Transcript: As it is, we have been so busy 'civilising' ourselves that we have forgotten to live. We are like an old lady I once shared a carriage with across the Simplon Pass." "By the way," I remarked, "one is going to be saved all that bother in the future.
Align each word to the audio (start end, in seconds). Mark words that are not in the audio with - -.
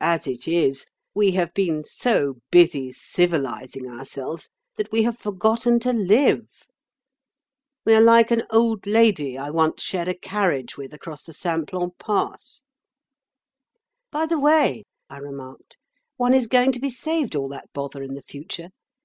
As 0.00 0.26
it 0.26 0.48
is, 0.48 0.86
we 1.14 1.30
have 1.34 1.54
been 1.54 1.84
so 1.84 2.38
busy 2.50 2.90
'civilising' 2.90 3.88
ourselves 3.88 4.50
that 4.74 4.90
we 4.90 5.04
have 5.04 5.16
forgotten 5.16 5.78
to 5.78 5.92
live. 5.92 6.48
We 7.84 7.94
are 7.94 8.00
like 8.00 8.32
an 8.32 8.42
old 8.50 8.84
lady 8.88 9.38
I 9.38 9.50
once 9.50 9.80
shared 9.84 10.08
a 10.08 10.14
carriage 10.18 10.76
with 10.76 10.92
across 10.92 11.22
the 11.22 11.32
Simplon 11.32 11.92
Pass." 12.00 12.64
"By 14.10 14.26
the 14.26 14.40
way," 14.40 14.86
I 15.08 15.18
remarked, 15.18 15.78
"one 16.16 16.34
is 16.34 16.48
going 16.48 16.72
to 16.72 16.80
be 16.80 16.90
saved 16.90 17.36
all 17.36 17.48
that 17.50 17.72
bother 17.72 18.02
in 18.02 18.14
the 18.16 18.22
future. 18.22 18.70